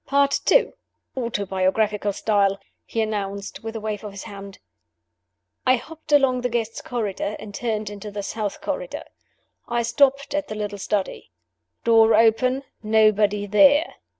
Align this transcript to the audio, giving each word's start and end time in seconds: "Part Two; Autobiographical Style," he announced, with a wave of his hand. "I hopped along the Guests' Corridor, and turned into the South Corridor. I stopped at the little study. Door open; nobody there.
"Part 0.07 0.39
Two; 0.45 0.73
Autobiographical 1.15 2.11
Style," 2.11 2.59
he 2.85 3.03
announced, 3.03 3.63
with 3.63 3.75
a 3.75 3.79
wave 3.79 4.03
of 4.03 4.11
his 4.13 4.23
hand. 4.23 4.57
"I 5.63 5.75
hopped 5.75 6.11
along 6.11 6.41
the 6.41 6.49
Guests' 6.49 6.81
Corridor, 6.81 7.35
and 7.37 7.53
turned 7.53 7.91
into 7.91 8.09
the 8.09 8.23
South 8.23 8.61
Corridor. 8.61 9.03
I 9.67 9.83
stopped 9.83 10.33
at 10.33 10.47
the 10.47 10.55
little 10.55 10.79
study. 10.79 11.29
Door 11.83 12.15
open; 12.15 12.63
nobody 12.81 13.45
there. 13.45 13.97